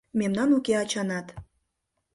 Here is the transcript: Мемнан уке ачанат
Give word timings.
Мемнан 0.19 0.49
уке 0.57 0.73
ачанат 0.83 1.27